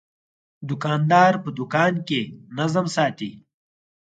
[0.69, 2.21] دوکاندار په دوکان کې
[2.57, 3.31] نظم ساتي.